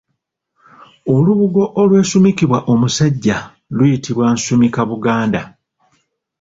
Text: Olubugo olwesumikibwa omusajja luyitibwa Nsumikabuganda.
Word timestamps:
Olubugo 1.15 1.63
olwesumikibwa 1.81 2.59
omusajja 2.71 3.37
luyitibwa 3.75 4.25
Nsumikabuganda. 4.35 5.41